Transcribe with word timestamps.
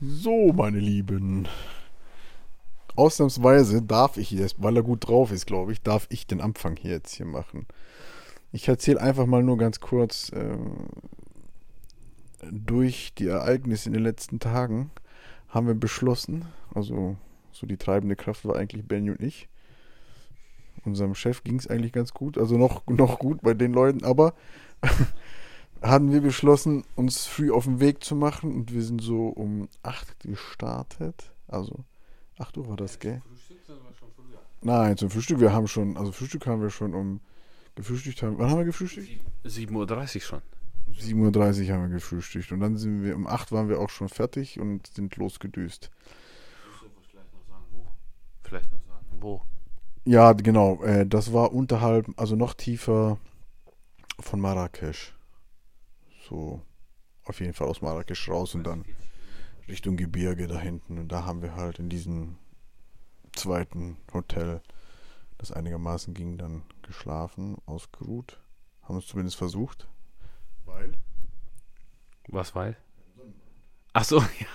So, 0.00 0.52
meine 0.52 0.78
Lieben. 0.78 1.48
Ausnahmsweise 2.94 3.82
darf 3.82 4.16
ich 4.16 4.30
jetzt, 4.30 4.62
weil 4.62 4.76
er 4.76 4.84
gut 4.84 5.08
drauf 5.08 5.32
ist, 5.32 5.44
glaube 5.44 5.72
ich, 5.72 5.82
darf 5.82 6.06
ich 6.10 6.24
den 6.24 6.40
Anfang 6.40 6.76
hier 6.76 6.92
jetzt 6.92 7.14
hier 7.14 7.26
machen. 7.26 7.66
Ich 8.52 8.68
erzähle 8.68 9.00
einfach 9.00 9.26
mal 9.26 9.42
nur 9.42 9.58
ganz 9.58 9.80
kurz 9.80 10.30
äh, 10.30 10.56
durch 12.48 13.12
die 13.14 13.26
Ereignisse 13.26 13.88
in 13.88 13.92
den 13.94 14.04
letzten 14.04 14.38
Tagen 14.38 14.92
haben 15.48 15.66
wir 15.66 15.74
beschlossen, 15.74 16.44
also 16.72 17.16
so 17.50 17.66
die 17.66 17.76
treibende 17.76 18.14
Kraft 18.14 18.44
war 18.44 18.54
eigentlich 18.54 18.86
Benny 18.86 19.10
und 19.10 19.20
ich. 19.20 19.48
Unserem 20.84 21.16
Chef 21.16 21.42
ging 21.42 21.56
es 21.56 21.66
eigentlich 21.66 21.92
ganz 21.92 22.14
gut, 22.14 22.38
also 22.38 22.56
noch, 22.56 22.86
noch 22.86 23.18
gut 23.18 23.42
bei 23.42 23.52
den 23.52 23.72
Leuten, 23.72 24.04
aber 24.04 24.34
haben 25.82 26.12
wir 26.12 26.20
beschlossen, 26.20 26.84
uns 26.96 27.26
früh 27.26 27.50
auf 27.52 27.64
den 27.64 27.80
Weg 27.80 28.02
zu 28.02 28.16
machen 28.16 28.54
und 28.54 28.72
wir 28.72 28.82
sind 28.82 29.00
so 29.00 29.28
um 29.28 29.68
8 29.82 30.20
gestartet. 30.20 31.32
Also 31.46 31.84
8 32.38 32.56
Uhr 32.58 32.68
war 32.68 32.76
das, 32.76 32.98
gell? 32.98 33.22
Nein, 34.60 34.96
zum 34.96 35.10
Frühstück, 35.10 35.40
wir 35.40 35.52
haben 35.52 35.68
schon, 35.68 35.96
also 35.96 36.10
Frühstück 36.10 36.46
haben 36.46 36.62
wir 36.62 36.70
schon 36.70 36.94
um 36.94 37.20
gefrühstückt 37.78 38.22
haben. 38.22 38.38
Wann 38.38 38.50
haben 38.50 38.58
wir 38.58 38.64
gefrühstückt? 38.64 39.08
7.30 39.44 40.16
Uhr 40.16 40.20
schon. 40.20 40.42
7.30 40.94 41.68
Uhr 41.68 41.74
haben 41.74 41.82
wir 41.82 41.88
gefrühstückt 41.88 42.50
und 42.50 42.60
dann 42.60 42.76
sind 42.76 43.04
wir, 43.04 43.14
um 43.14 43.26
8 43.26 43.52
waren 43.52 43.68
wir 43.68 43.78
auch 43.78 43.90
schon 43.90 44.08
fertig 44.08 44.58
und 44.58 44.88
sind 44.88 45.14
losgedüst. 45.16 45.90
Vielleicht 48.42 48.72
noch 48.72 48.80
sagen, 48.80 49.06
wo? 49.20 49.42
Ja, 50.04 50.32
genau, 50.32 50.82
äh, 50.82 51.06
das 51.06 51.32
war 51.32 51.52
unterhalb, 51.52 52.06
also 52.16 52.34
noch 52.34 52.54
tiefer 52.54 53.18
von 54.18 54.40
Marrakesch. 54.40 55.14
So, 56.28 56.60
auf 57.24 57.40
jeden 57.40 57.54
Fall 57.54 57.68
aus 57.68 57.80
Marrakesch 57.80 58.28
raus 58.28 58.54
und 58.54 58.64
dann 58.64 58.84
Richtung 59.68 59.96
Gebirge 59.96 60.46
da 60.46 60.58
hinten. 60.58 60.98
Und 60.98 61.08
da 61.08 61.24
haben 61.24 61.42
wir 61.42 61.54
halt 61.54 61.78
in 61.78 61.88
diesem 61.88 62.36
zweiten 63.34 63.96
Hotel, 64.12 64.60
das 65.38 65.52
einigermaßen 65.52 66.14
ging, 66.14 66.36
dann 66.36 66.62
geschlafen, 66.82 67.56
ausgeruht. 67.66 68.40
Haben 68.82 68.98
es 68.98 69.06
zumindest 69.06 69.36
versucht. 69.36 69.88
Weil? 70.64 70.92
Was 72.28 72.54
weil? 72.54 72.76
Ach 73.92 74.04
so, 74.04 74.18
ja, 74.40 74.46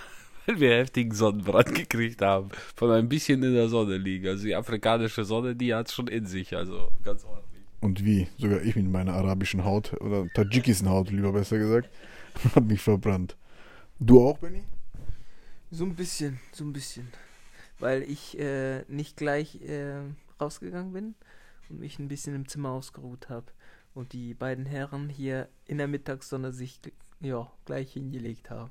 weil 0.46 0.60
wir 0.60 0.76
heftigen 0.76 1.14
Sonnenbrand 1.14 1.74
gekriegt 1.74 2.22
haben. 2.22 2.50
Von 2.76 2.90
ein 2.90 3.08
bisschen 3.08 3.42
in 3.42 3.54
der 3.54 3.68
Sonne 3.68 3.96
liegen. 3.96 4.28
Also 4.28 4.44
die 4.44 4.54
afrikanische 4.54 5.24
Sonne, 5.24 5.56
die 5.56 5.74
hat 5.74 5.90
schon 5.90 6.08
in 6.08 6.26
sich. 6.26 6.54
Also 6.56 6.90
ganz 7.02 7.24
ordentlich. 7.24 7.53
Und 7.84 8.02
wie? 8.02 8.28
Sogar 8.38 8.62
ich 8.62 8.76
mit 8.76 8.90
meiner 8.90 9.12
arabischen 9.12 9.62
Haut 9.62 9.92
oder 10.00 10.26
tadschikischen 10.32 10.88
Haut, 10.88 11.10
lieber 11.10 11.32
besser 11.32 11.58
gesagt, 11.58 11.90
hat 12.54 12.64
mich 12.64 12.80
verbrannt. 12.80 13.36
Du 14.00 14.26
auch, 14.26 14.38
Benny? 14.38 14.62
So 15.70 15.84
ein 15.84 15.94
bisschen, 15.94 16.40
so 16.50 16.64
ein 16.64 16.72
bisschen. 16.72 17.08
Weil 17.78 18.02
ich 18.02 18.38
äh, 18.38 18.84
nicht 18.88 19.18
gleich 19.18 19.60
äh, 19.60 20.00
rausgegangen 20.40 20.94
bin 20.94 21.14
und 21.68 21.78
mich 21.78 21.98
ein 21.98 22.08
bisschen 22.08 22.34
im 22.34 22.48
Zimmer 22.48 22.70
ausgeruht 22.70 23.28
habe. 23.28 23.52
Und 23.92 24.14
die 24.14 24.32
beiden 24.32 24.64
Herren 24.64 25.10
hier 25.10 25.50
in 25.66 25.76
der 25.76 25.86
Mittagssonne 25.86 26.54
sich 26.54 26.80
ja, 27.20 27.52
gleich 27.66 27.92
hingelegt 27.92 28.48
haben. 28.48 28.70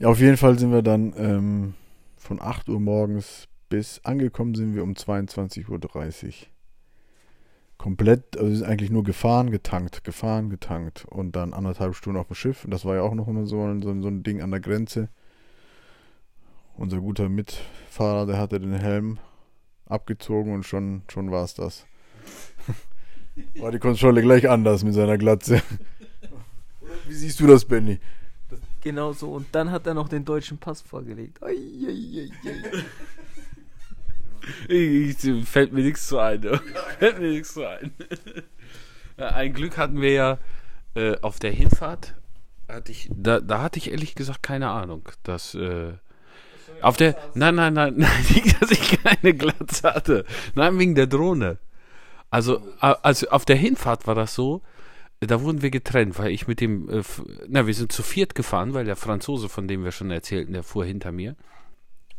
Ja, 0.00 0.08
auf 0.08 0.20
jeden 0.20 0.38
Fall 0.38 0.58
sind 0.58 0.72
wir 0.72 0.80
dann 0.80 1.12
ähm, 1.18 1.74
von 2.16 2.40
8 2.40 2.70
Uhr 2.70 2.80
morgens 2.80 3.46
bis 3.68 4.00
angekommen 4.04 4.54
sind 4.54 4.74
wir 4.74 4.82
um 4.82 4.94
22.30 4.94 5.68
Uhr. 5.68 6.46
Komplett, 7.78 8.36
also 8.36 8.48
wir 8.48 8.56
sind 8.56 8.66
eigentlich 8.66 8.90
nur 8.90 9.04
gefahren, 9.04 9.50
getankt, 9.50 10.02
gefahren, 10.02 10.48
getankt 10.50 11.04
und 11.04 11.36
dann 11.36 11.52
anderthalb 11.52 11.94
Stunden 11.94 12.18
auf 12.18 12.28
dem 12.28 12.34
Schiff. 12.34 12.64
Und 12.64 12.70
das 12.70 12.84
war 12.84 12.96
ja 12.96 13.02
auch 13.02 13.14
noch 13.14 13.28
immer 13.28 13.46
so, 13.46 13.58
so, 13.80 14.00
so 14.00 14.08
ein 14.08 14.22
Ding 14.22 14.40
an 14.40 14.50
der 14.50 14.60
Grenze. 14.60 15.08
Unser 16.76 17.00
guter 17.00 17.28
Mitfahrer, 17.28 18.26
der 18.26 18.38
hatte 18.38 18.60
den 18.60 18.72
Helm 18.72 19.18
abgezogen 19.86 20.54
und 20.54 20.64
schon, 20.64 21.02
schon 21.08 21.30
war 21.30 21.44
es 21.44 21.54
das. 21.54 21.86
war 23.60 23.72
die 23.72 23.78
Kontrolle 23.78 24.22
gleich 24.22 24.48
anders 24.48 24.82
mit 24.82 24.94
seiner 24.94 25.18
Glatze. 25.18 25.62
Wie 27.06 27.14
siehst 27.14 27.40
du 27.40 27.46
das, 27.46 27.64
Benny? 27.64 28.00
Genau 28.82 29.12
so. 29.12 29.32
Und 29.32 29.48
dann 29.52 29.70
hat 29.70 29.86
er 29.86 29.94
noch 29.94 30.08
den 30.08 30.24
deutschen 30.24 30.58
Pass 30.58 30.80
vorgelegt. 30.80 31.42
Ei, 31.42 31.56
ei, 31.88 32.30
ei, 32.44 32.70
Ich, 34.68 35.24
ich, 35.24 35.48
fällt 35.48 35.72
mir 35.72 35.82
nichts 35.82 36.06
zu 36.06 36.18
ein. 36.18 36.40
ne? 36.40 36.60
fällt 36.98 37.18
mir 37.18 37.30
nichts 37.30 37.54
zu 37.54 37.66
ein. 37.66 37.92
Ein 39.18 39.54
Glück 39.54 39.78
hatten 39.78 40.02
wir 40.02 40.12
ja 40.12 40.38
äh, 40.94 41.16
auf 41.22 41.38
der 41.38 41.50
Hinfahrt. 41.50 42.14
Hatte 42.68 42.92
ich, 42.92 43.08
da, 43.14 43.40
da 43.40 43.62
hatte 43.62 43.78
ich 43.78 43.90
ehrlich 43.90 44.14
gesagt 44.14 44.42
keine 44.42 44.68
Ahnung, 44.68 45.08
dass. 45.22 45.54
Äh, 45.54 45.94
auf 46.82 46.96
der. 46.96 47.16
Nein, 47.34 47.54
nein, 47.54 47.72
nein, 47.72 47.94
nein, 47.96 48.26
nicht, 48.28 48.60
dass 48.60 48.70
ich 48.70 49.02
keine 49.02 49.34
Glatze 49.34 49.94
hatte. 49.94 50.24
Nein, 50.54 50.78
wegen 50.78 50.94
der 50.94 51.06
Drohne. 51.06 51.58
Also, 52.30 52.60
also 52.80 53.28
auf 53.28 53.44
der 53.44 53.56
Hinfahrt 53.56 54.06
war 54.06 54.14
das 54.14 54.34
so, 54.34 54.60
da 55.20 55.40
wurden 55.40 55.62
wir 55.62 55.70
getrennt, 55.70 56.18
weil 56.18 56.30
ich 56.30 56.46
mit 56.46 56.60
dem, 56.60 56.88
äh, 56.90 57.02
na, 57.48 57.66
wir 57.66 57.74
sind 57.74 57.92
zu 57.92 58.02
viert 58.02 58.34
gefahren, 58.34 58.74
weil 58.74 58.84
der 58.84 58.96
Franzose, 58.96 59.48
von 59.48 59.68
dem 59.68 59.84
wir 59.84 59.92
schon 59.92 60.10
erzählten, 60.10 60.52
der 60.52 60.62
fuhr 60.62 60.84
hinter 60.84 61.12
mir. 61.12 61.36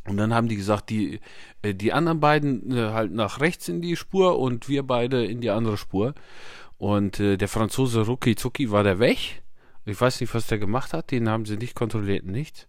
Und 0.07 0.18
dann 0.18 0.34
haben 0.34 0.47
die 0.47 0.56
gesagt, 0.56 0.90
die, 0.90 1.19
äh, 1.62 1.73
die 1.73 1.94
anderen 1.94 2.19
beiden 2.19 2.75
äh, 2.75 2.91
halt 2.91 3.12
nach 3.12 3.40
rechts 3.41 3.68
in 3.68 3.81
die 3.81 3.95
Spur 3.95 4.40
und 4.40 4.69
wir 4.69 4.84
beide 4.84 5.25
in 5.25 5.41
die 5.41 5.50
andere 5.50 5.78
Spur. 5.78 6.13
Und 6.78 7.19
äh, 7.19 7.38
der 7.38 7.47
Franzose 7.47 8.01
Rucki 8.01 8.35
Zucki 8.35 8.72
war 8.72 8.84
der 8.84 9.00
weg. 9.00 9.44
Ich 9.85 10.00
weiß 10.00 10.22
nicht, 10.22 10.34
was 10.34 10.47
der 10.47 10.59
gemacht 10.59 10.94
hat, 10.94 11.12
den 11.12 11.29
haben 11.29 11.45
sie 11.45 11.57
nicht 11.57 11.75
kontrolliert, 11.75 12.25
nichts. 12.25 12.68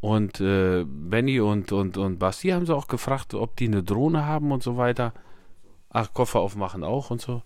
Und 0.00 0.40
äh, 0.40 0.84
Benny 0.84 1.40
und, 1.40 1.70
und, 1.72 1.96
und 1.96 2.18
Basti 2.18 2.48
haben 2.48 2.66
sie 2.66 2.74
auch 2.74 2.88
gefragt, 2.88 3.34
ob 3.34 3.56
die 3.56 3.68
eine 3.68 3.82
Drohne 3.82 4.26
haben 4.26 4.50
und 4.50 4.62
so 4.62 4.76
weiter. 4.76 5.12
Ach, 5.90 6.12
Koffer 6.12 6.40
aufmachen 6.40 6.82
auch 6.82 7.10
und 7.10 7.20
so. 7.20 7.42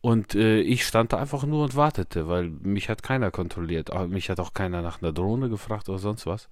Und 0.00 0.36
äh, 0.36 0.60
ich 0.60 0.86
stand 0.86 1.12
da 1.12 1.18
einfach 1.18 1.44
nur 1.44 1.64
und 1.64 1.74
wartete, 1.74 2.28
weil 2.28 2.48
mich 2.48 2.88
hat 2.88 3.02
keiner 3.02 3.32
kontrolliert. 3.32 3.92
Ah, 3.92 4.06
Mich 4.06 4.30
hat 4.30 4.38
auch 4.38 4.54
keiner 4.54 4.82
nach 4.82 5.02
einer 5.02 5.12
Drohne 5.12 5.48
gefragt 5.48 5.88
oder 5.88 5.98
sonst 5.98 6.26
was. 6.26 6.48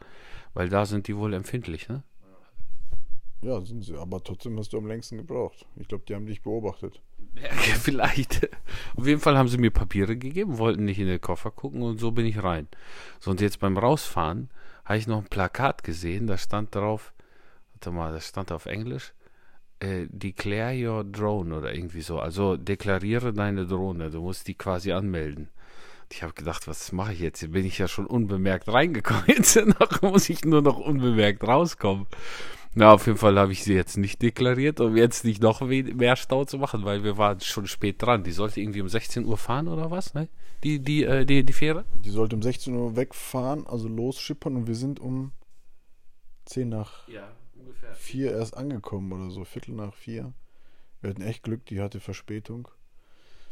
Weil 0.55 0.69
da 0.69 0.87
sind 0.87 1.07
die 1.09 1.17
wohl 1.17 1.35
empfindlich, 1.35 1.89
ne? 1.89 2.03
Ja, 3.45 3.61
sind 3.61 3.85
sie, 3.85 3.95
aber 3.95 4.25
trotzdem 4.25 4.59
hast 4.59 4.73
du 4.73 4.79
am 4.79 4.87
längsten 4.87 5.19
gebraucht. 5.19 5.67
Ich 5.77 5.87
glaube, 5.87 6.05
die 6.09 6.15
haben 6.15 6.25
dich 6.25 6.41
beobachtet. 6.41 7.03
Ja, 7.37 7.51
vielleicht. 7.53 8.49
Auf 8.97 9.07
jeden 9.07 9.21
Fall 9.21 9.37
haben 9.37 9.49
sie 9.49 9.59
mir 9.59 9.71
Papiere 9.71 10.17
gegeben, 10.17 10.57
wollten 10.57 10.87
nicht 10.87 10.99
in 10.99 11.09
den 11.09 11.21
Koffer 11.21 11.51
gucken 11.51 11.83
und 11.83 12.01
so 12.01 12.11
bin 12.11 12.25
ich 12.25 12.43
rein. 12.43 12.69
So, 13.21 13.31
und 13.31 13.43
jetzt 13.43 13.61
beim 13.61 13.77
Rausfahren 13.77 14.49
habe 14.87 14.99
ich 14.99 15.07
noch 15.07 15.19
ein 15.19 15.29
Plakat 15.29 15.85
gesehen, 15.85 16.27
da 16.27 16.39
stand 16.39 16.75
drauf, 16.75 17.13
warte 17.75 17.91
mal, 17.91 18.15
das 18.15 18.29
stand 18.29 18.51
auf 18.51 18.65
Englisch, 18.65 19.13
äh, 19.81 20.07
Declare 20.09 20.75
your 20.75 21.05
drone 21.05 21.55
oder 21.55 21.75
irgendwie 21.75 22.01
so. 22.01 22.19
Also 22.21 22.57
deklariere 22.57 23.35
deine 23.35 23.67
Drohne, 23.67 24.11
du 24.11 24.23
musst 24.23 24.49
die 24.49 24.55
quasi 24.55 24.93
anmelden. 24.93 25.51
Ich 26.11 26.23
habe 26.23 26.33
gedacht, 26.33 26.67
was 26.67 26.93
mache 26.93 27.13
ich 27.13 27.21
jetzt? 27.21 27.41
Hier 27.41 27.51
bin 27.51 27.67
ich 27.67 27.77
ja 27.77 27.89
schon 27.89 28.07
unbemerkt 28.07 28.69
reingekommen. 28.69 29.25
Jetzt 29.27 29.59
muss 30.03 30.29
ich 30.29 30.45
nur 30.45 30.63
noch 30.63 30.79
unbemerkt 30.79 31.43
rauskommen. 31.43 32.07
Na, 32.77 32.93
auf 32.93 33.07
jeden 33.07 33.19
Fall 33.19 33.39
habe 33.39 33.53
ich 33.53 33.63
sie 33.63 33.75
jetzt 33.75 33.97
nicht 33.97 34.21
deklariert, 34.21 34.81
um 34.81 34.97
jetzt 34.97 35.25
nicht 35.25 35.41
noch 35.41 35.61
mehr 35.61 36.17
Stau 36.17 36.45
zu 36.45 36.59
machen, 36.59 36.85
weil 36.85 37.05
wir 37.05 37.17
waren 37.17 37.41
schon 37.41 37.69
spät 37.69 38.03
dran. 38.03 38.25
Die 38.25 38.33
sollte 38.33 38.61
irgendwie 38.61 38.81
um 38.81 38.89
16 38.89 39.25
Uhr 39.25 39.37
fahren 39.37 39.69
oder 39.69 39.93
was, 39.93 40.13
ne? 40.15 40.29
Die, 40.65 40.81
die, 40.81 41.05
äh, 41.05 41.25
die, 41.25 41.45
die 41.45 41.53
Fähre? 41.53 41.85
Die 42.05 42.11
sollte 42.11 42.35
um 42.35 42.43
16 42.43 42.75
Uhr 42.75 42.97
wegfahren, 42.97 43.67
also 43.67 43.87
losschippern 43.87 44.57
und 44.57 44.67
wir 44.67 44.75
sind 44.75 44.99
um 44.99 45.31
10 46.47 46.69
nach 46.69 47.07
Ja, 47.07 47.31
ungefähr. 47.57 47.95
4 47.95 48.33
erst 48.33 48.57
angekommen 48.57 49.13
oder 49.13 49.31
so, 49.31 49.45
Viertel 49.45 49.75
nach 49.77 49.95
4. 49.95 50.33
Wir 51.01 51.11
hatten 51.11 51.23
echt 51.23 51.45
Glück, 51.45 51.65
die 51.67 51.81
hatte 51.81 52.01
Verspätung. 52.01 52.67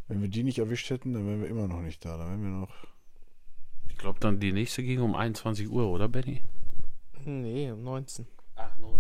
Wenn 0.09 0.21
wir 0.21 0.29
die 0.29 0.43
nicht 0.43 0.59
erwischt 0.59 0.91
hätten, 0.91 1.13
dann 1.13 1.27
wären 1.29 1.43
wir 1.43 1.49
immer 1.49 1.69
noch 1.69 1.81
nicht 1.81 2.05
da. 2.05 2.17
Dann 2.17 2.29
wären 2.29 2.43
wir 2.43 2.61
noch. 2.61 2.75
Ich 3.89 3.99
glaube 3.99 4.19
dann 4.19 4.41
die 4.41 4.53
nächste 4.53 4.83
ging 4.83 5.01
um 5.01 5.15
21 5.15 5.71
Uhr, 5.71 5.89
oder 5.89 6.09
Benny? 6.09 6.43
Nee, 7.25 7.71
um 7.71 7.85
19. 7.85 8.27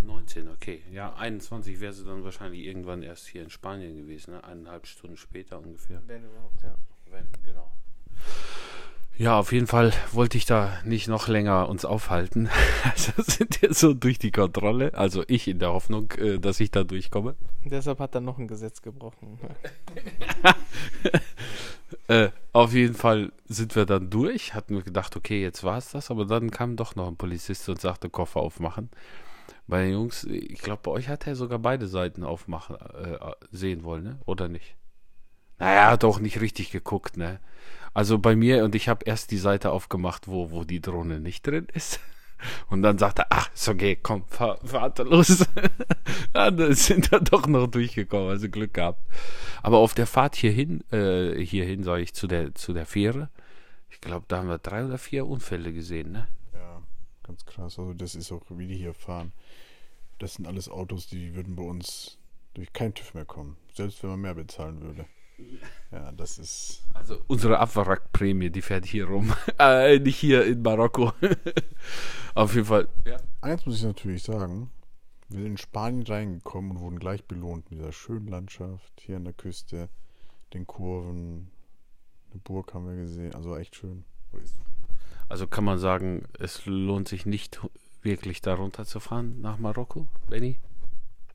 Ach, 0.02 0.06
no- 0.06 0.12
19, 0.14 0.48
okay. 0.48 0.82
Ja, 0.92 1.14
21 1.14 1.80
wäre 1.80 1.92
sie 1.92 2.04
dann 2.04 2.24
wahrscheinlich 2.24 2.64
irgendwann 2.64 3.02
erst 3.02 3.26
hier 3.28 3.42
in 3.42 3.50
Spanien 3.50 3.96
gewesen, 3.96 4.32
ne? 4.34 4.44
Eineinhalb 4.44 4.86
Stunden 4.86 5.16
später 5.16 5.58
ungefähr. 5.58 6.02
Wenn 6.06 6.24
überhaupt, 6.24 6.62
ja. 6.62 6.74
Wenn, 7.10 7.26
genau. 7.44 7.70
Ja, 9.18 9.38
auf 9.38 9.52
jeden 9.52 9.66
Fall 9.66 9.92
wollte 10.12 10.38
ich 10.38 10.46
da 10.46 10.80
nicht 10.84 11.06
noch 11.06 11.28
länger 11.28 11.68
uns 11.68 11.84
aufhalten. 11.84 12.48
Also 12.84 13.12
sind 13.22 13.62
wir 13.62 13.72
so 13.74 13.94
durch 13.94 14.18
die 14.18 14.32
Kontrolle. 14.32 14.94
Also 14.94 15.22
ich 15.28 15.46
in 15.48 15.58
der 15.60 15.72
Hoffnung, 15.72 16.10
äh, 16.12 16.38
dass 16.38 16.58
ich 16.60 16.70
da 16.72 16.82
durchkomme. 16.84 17.36
Deshalb 17.64 18.00
hat 18.00 18.14
er 18.14 18.20
noch 18.20 18.38
ein 18.38 18.48
Gesetz 18.48 18.82
gebrochen. 18.82 19.38
Äh, 22.08 22.30
auf 22.52 22.72
jeden 22.72 22.94
Fall 22.94 23.32
sind 23.48 23.76
wir 23.76 23.86
dann 23.86 24.10
durch. 24.10 24.54
Hatten 24.54 24.74
wir 24.74 24.82
gedacht, 24.82 25.14
okay, 25.16 25.40
jetzt 25.42 25.62
war 25.62 25.78
es 25.78 25.90
das. 25.90 26.10
Aber 26.10 26.24
dann 26.24 26.50
kam 26.50 26.74
doch 26.76 26.96
noch 26.96 27.06
ein 27.06 27.16
Polizist 27.16 27.68
und 27.68 27.80
sagte, 27.80 28.08
Koffer 28.10 28.40
aufmachen. 28.40 28.90
Bei 29.66 29.84
den 29.84 29.92
Jungs, 29.92 30.24
ich 30.24 30.60
glaube, 30.60 30.82
bei 30.82 30.90
euch 30.90 31.08
hat 31.08 31.26
er 31.26 31.36
sogar 31.36 31.58
beide 31.58 31.86
Seiten 31.86 32.24
aufmachen 32.24 32.76
äh, 32.76 33.18
sehen 33.50 33.84
wollen, 33.84 34.04
ne? 34.04 34.18
Oder 34.26 34.48
nicht? 34.48 34.76
Naja, 35.58 35.90
hat 35.90 36.04
auch 36.04 36.18
nicht 36.18 36.40
richtig 36.40 36.70
geguckt, 36.70 37.16
ne? 37.16 37.40
Also 37.94 38.18
bei 38.18 38.34
mir 38.34 38.64
und 38.64 38.74
ich 38.74 38.88
habe 38.88 39.04
erst 39.04 39.30
die 39.30 39.38
Seite 39.38 39.70
aufgemacht, 39.70 40.26
wo, 40.26 40.50
wo 40.50 40.64
die 40.64 40.80
Drohne 40.80 41.20
nicht 41.20 41.46
drin 41.46 41.66
ist. 41.72 42.00
Und 42.68 42.82
dann 42.82 42.98
sagt 42.98 43.20
er, 43.20 43.26
ach, 43.30 43.52
ist 43.54 43.68
okay, 43.68 43.96
komm, 44.02 44.24
fahr, 44.26 44.58
fahrt 44.64 44.98
los. 44.98 45.46
ja, 46.34 46.50
dann 46.50 46.74
sind 46.74 47.12
wir 47.12 47.20
doch 47.20 47.46
noch 47.46 47.68
durchgekommen, 47.68 48.30
also 48.30 48.48
Glück 48.48 48.74
gehabt. 48.74 49.00
Aber 49.62 49.78
auf 49.78 49.94
der 49.94 50.08
Fahrt 50.08 50.34
hierhin, 50.34 50.82
äh, 50.90 51.40
hierhin 51.44 51.84
sage 51.84 52.02
ich, 52.02 52.14
zu 52.14 52.26
der, 52.26 52.52
zu 52.56 52.72
der 52.72 52.84
Fähre, 52.84 53.28
ich 53.90 54.00
glaube, 54.00 54.24
da 54.26 54.38
haben 54.38 54.48
wir 54.48 54.58
drei 54.58 54.84
oder 54.84 54.98
vier 54.98 55.26
Unfälle 55.26 55.72
gesehen, 55.72 56.10
ne? 56.10 56.26
Ganz 57.32 57.46
krass. 57.46 57.78
Also 57.78 57.94
das 57.94 58.14
ist 58.14 58.30
auch, 58.30 58.42
wie 58.50 58.66
die 58.66 58.76
hier 58.76 58.92
fahren. 58.92 59.32
Das 60.18 60.34
sind 60.34 60.46
alles 60.46 60.68
Autos, 60.68 61.06
die 61.06 61.34
würden 61.34 61.56
bei 61.56 61.62
uns 61.62 62.18
durch 62.52 62.74
kein 62.74 62.92
TÜV 62.92 63.14
mehr 63.14 63.24
kommen. 63.24 63.56
Selbst 63.72 64.02
wenn 64.02 64.10
man 64.10 64.20
mehr 64.20 64.34
bezahlen 64.34 64.82
würde. 64.82 65.06
Ja, 65.90 66.12
das 66.12 66.36
ist. 66.36 66.84
Also 66.92 67.22
unsere 67.28 67.58
Abwrackprämie, 67.58 68.50
die 68.50 68.60
fährt 68.60 68.84
hier 68.84 69.06
rum. 69.06 69.32
äh, 69.58 69.98
nicht 69.98 70.18
hier 70.18 70.44
in 70.44 70.60
Marokko. 70.60 71.14
Auf 72.34 72.54
jeden 72.54 72.66
Fall. 72.66 72.88
Ja. 73.06 73.16
Eins 73.40 73.64
muss 73.64 73.76
ich 73.76 73.84
natürlich 73.84 74.22
sagen. 74.22 74.70
Wir 75.30 75.38
sind 75.38 75.52
in 75.52 75.56
Spanien 75.56 76.02
reingekommen 76.02 76.72
und 76.72 76.80
wurden 76.80 76.98
gleich 76.98 77.24
belohnt 77.24 77.70
mit 77.70 77.80
dieser 77.80 77.92
schönen 77.92 78.28
Landschaft 78.28 78.92
hier 79.00 79.16
an 79.16 79.24
der 79.24 79.32
Küste, 79.32 79.88
den 80.52 80.66
Kurven. 80.66 81.50
Eine 82.30 82.40
Burg 82.40 82.74
haben 82.74 82.86
wir 82.86 82.96
gesehen. 82.96 83.34
Also 83.34 83.56
echt 83.56 83.74
schön. 83.74 84.04
Also 85.32 85.46
kann 85.46 85.64
man 85.64 85.78
sagen, 85.78 86.24
es 86.38 86.66
lohnt 86.66 87.08
sich 87.08 87.24
nicht 87.24 87.58
wirklich 88.02 88.42
darunter 88.42 88.84
zu 88.84 89.00
fahren 89.00 89.40
nach 89.40 89.56
Marokko, 89.56 90.06
Benny? 90.28 90.58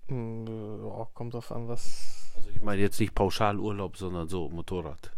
Mm, 0.07 0.45
Ja, 0.85 1.07
kommt 1.15 1.33
drauf 1.33 1.51
an, 1.51 1.67
was. 1.67 2.31
Also 2.35 2.47
ich 2.51 2.61
meine 2.61 2.79
jetzt 2.79 2.99
nicht 2.99 3.15
Pauschalurlaub, 3.15 3.97
sondern 3.97 4.29
so 4.29 4.49
Motorrad. 4.49 5.11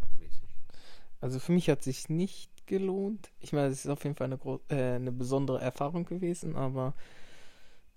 Also 1.20 1.40
für 1.40 1.52
mich 1.52 1.70
hat 1.70 1.84
sich 1.84 2.08
nicht 2.08 2.50
gelohnt. 2.68 3.32
Ich 3.42 3.52
meine, 3.52 3.68
es 3.68 3.84
ist 3.84 3.92
auf 3.92 4.06
jeden 4.06 4.16
Fall 4.16 4.28
eine, 4.32 4.40
äh, 4.70 4.96
eine 4.96 5.12
besondere 5.12 5.60
Erfahrung 5.60 6.06
gewesen, 6.06 6.56
aber 6.56 6.94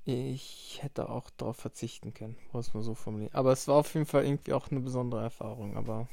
ich 0.04 0.80
hätte 0.82 1.08
auch 1.08 1.30
darauf 1.30 1.58
verzichten 1.58 2.12
können, 2.12 2.36
muss 2.52 2.74
man 2.74 2.82
so 2.82 2.94
formulieren. 2.96 3.32
Aber 3.34 3.52
es 3.52 3.68
war 3.68 3.76
auf 3.76 3.94
jeden 3.94 4.06
Fall 4.06 4.24
irgendwie 4.24 4.52
auch 4.52 4.68
eine 4.72 4.80
besondere 4.80 5.22
Erfahrung, 5.22 5.76
aber 5.76 6.08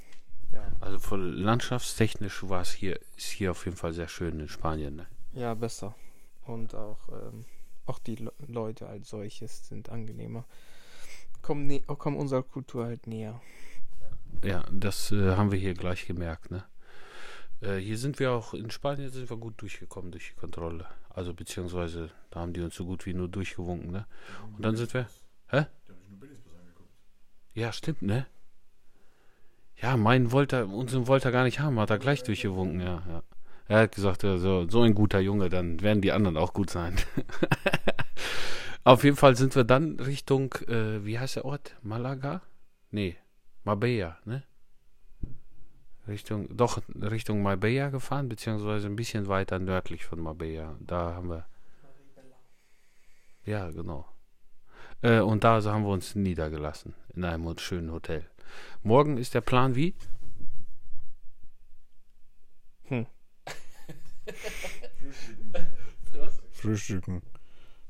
ja. 0.51 0.67
Also 0.79 0.99
von 0.99 1.33
landschaftstechnisch 1.33 2.47
war 2.49 2.61
es 2.61 2.71
hier, 2.71 2.99
ist 3.15 3.27
hier 3.27 3.51
auf 3.51 3.65
jeden 3.65 3.77
Fall 3.77 3.93
sehr 3.93 4.07
schön 4.07 4.39
in 4.39 4.47
Spanien. 4.47 4.95
Ne? 4.95 5.07
Ja, 5.33 5.53
besser. 5.53 5.95
Und 6.45 6.73
auch, 6.75 7.09
ähm, 7.09 7.45
auch 7.85 7.99
die 7.99 8.15
Le 8.15 8.33
Leute 8.47 8.87
als 8.87 9.09
solches 9.09 9.67
sind 9.67 9.89
angenehmer. 9.89 10.45
Kommen, 11.41 11.69
nä- 11.69 11.85
kommen 11.95 12.17
unserer 12.17 12.43
Kultur 12.43 12.85
halt 12.85 13.07
näher. 13.07 13.41
Ja, 14.43 14.65
das 14.71 15.11
äh, 15.11 15.35
haben 15.35 15.51
wir 15.51 15.59
hier 15.59 15.73
gleich 15.73 16.05
gemerkt. 16.07 16.51
Ne? 16.51 16.63
Äh, 17.61 17.77
hier 17.77 17.97
sind 17.97 18.19
wir 18.19 18.31
auch, 18.31 18.53
in 18.53 18.71
Spanien 18.71 19.09
sind 19.11 19.29
wir 19.29 19.37
gut 19.37 19.61
durchgekommen 19.61 20.11
durch 20.11 20.29
die 20.29 20.39
Kontrolle. 20.39 20.87
Also 21.09 21.33
beziehungsweise, 21.33 22.11
da 22.29 22.41
haben 22.41 22.53
die 22.53 22.61
uns 22.61 22.75
so 22.75 22.85
gut 22.85 23.05
wie 23.05 23.13
nur 23.13 23.27
durchgewunken. 23.27 23.91
Ne? 23.91 24.05
Und 24.55 24.63
dann 24.63 24.75
sind 24.75 24.93
wir... 24.93 25.07
Hä? 25.47 25.65
Ja, 27.53 27.73
stimmt, 27.73 28.03
ne? 28.03 28.27
Ja, 29.81 29.95
meinen 29.97 30.31
wollte 30.31 30.57
er, 30.57 30.69
unseren 30.69 31.07
wollte 31.07 31.29
er 31.29 31.31
gar 31.31 31.43
nicht 31.43 31.59
haben, 31.59 31.79
hat 31.79 31.89
er 31.89 31.99
gleich 31.99 32.23
durchgewunken, 32.23 32.81
ja, 32.81 33.03
ja. 33.07 33.23
Er 33.67 33.81
hat 33.81 33.93
gesagt, 33.93 34.21
so, 34.21 34.67
so 34.67 34.81
ein 34.81 34.95
guter 34.95 35.19
Junge, 35.19 35.49
dann 35.49 35.81
werden 35.81 36.01
die 36.01 36.11
anderen 36.11 36.37
auch 36.37 36.53
gut 36.53 36.71
sein. 36.71 36.95
Auf 38.83 39.03
jeden 39.03 39.15
Fall 39.15 39.35
sind 39.35 39.55
wir 39.55 39.63
dann 39.63 39.99
Richtung, 39.99 40.53
äh, 40.67 41.05
wie 41.05 41.19
heißt 41.19 41.35
der 41.35 41.45
Ort? 41.45 41.75
Malaga? 41.83 42.41
Nee, 42.89 43.15
Marbella, 43.63 44.17
ne? 44.25 44.43
Richtung, 46.07 46.57
doch, 46.57 46.81
Richtung 46.99 47.43
Marbella 47.43 47.89
gefahren, 47.89 48.27
beziehungsweise 48.27 48.87
ein 48.87 48.95
bisschen 48.95 49.27
weiter 49.27 49.59
nördlich 49.59 50.05
von 50.05 50.19
Marbella. 50.19 50.75
Da 50.79 51.13
haben 51.13 51.29
wir. 51.29 51.45
Ja, 53.45 53.69
genau. 53.69 54.07
Äh, 55.03 55.19
und 55.19 55.43
da 55.43 55.63
haben 55.63 55.83
wir 55.83 55.91
uns 55.91 56.15
niedergelassen, 56.15 56.95
in 57.15 57.23
einem 57.23 57.55
schönen 57.59 57.91
Hotel. 57.91 58.25
Morgen 58.83 59.17
ist 59.17 59.33
der 59.33 59.41
Plan 59.41 59.75
wie? 59.75 59.95
Hm. 62.85 63.05
Frühstücken. 66.51 67.21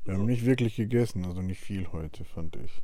Wir 0.04 0.14
haben 0.14 0.26
nicht 0.26 0.44
wirklich 0.44 0.76
gegessen, 0.76 1.24
also 1.24 1.42
nicht 1.42 1.60
viel 1.60 1.88
heute, 1.92 2.24
fand 2.24 2.56
ich. 2.56 2.82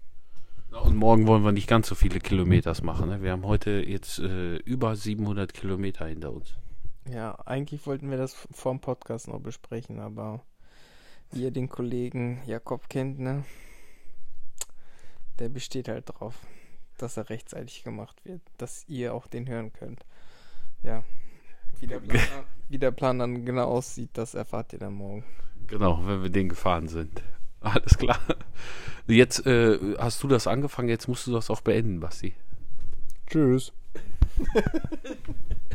Und 0.70 0.96
morgen 0.96 1.26
wollen 1.26 1.44
wir 1.44 1.52
nicht 1.52 1.68
ganz 1.68 1.88
so 1.88 1.94
viele 1.94 2.20
Kilometers 2.20 2.82
machen. 2.82 3.08
Ne? 3.08 3.22
Wir 3.22 3.32
haben 3.32 3.46
heute 3.46 3.70
jetzt 3.86 4.18
äh, 4.18 4.56
über 4.56 4.94
700 4.94 5.54
Kilometer 5.54 6.06
hinter 6.06 6.32
uns. 6.32 6.54
Ja, 7.08 7.34
eigentlich 7.46 7.86
wollten 7.86 8.10
wir 8.10 8.18
das 8.18 8.34
v- 8.34 8.48
vor 8.52 8.72
dem 8.72 8.80
Podcast 8.80 9.28
noch 9.28 9.40
besprechen, 9.40 10.00
aber 10.00 10.44
wie 11.32 11.44
ihr 11.44 11.50
den 11.52 11.68
Kollegen 11.68 12.42
Jakob 12.46 12.88
kennt, 12.88 13.18
ne? 13.20 13.44
Der 15.38 15.48
besteht 15.48 15.88
halt 15.88 16.04
drauf, 16.08 16.34
dass 17.02 17.16
er 17.16 17.30
rechtzeitig 17.30 17.84
gemacht 17.84 18.24
wird, 18.24 18.40
dass 18.58 18.84
ihr 18.88 19.14
auch 19.14 19.26
den 19.26 19.48
hören 19.48 19.72
könnt. 19.72 20.04
Ja. 20.82 21.04
Wie 21.78 21.86
der 21.86 22.00
Plan, 22.00 22.22
wie 22.68 22.78
der 22.78 22.90
Plan 22.90 23.18
dann 23.18 23.44
genau 23.44 23.66
aussieht, 23.66 24.10
das 24.14 24.34
erfahrt 24.34 24.72
ihr 24.72 24.78
dann 24.78 24.94
morgen. 24.94 25.24
Genau, 25.66 26.00
wenn 26.06 26.22
wir 26.22 26.30
den 26.30 26.48
gefahren 26.48 26.88
sind. 26.88 27.22
Alles 27.60 27.98
klar. 27.98 28.20
Jetzt 29.06 29.46
äh, 29.46 29.96
hast 29.98 30.22
du 30.22 30.28
das 30.28 30.46
angefangen, 30.46 30.88
jetzt 30.88 31.08
musst 31.08 31.26
du 31.26 31.32
das 31.32 31.50
auch 31.50 31.60
beenden, 31.60 32.00
Basti. 32.00 32.34
Tschüss. 33.26 33.72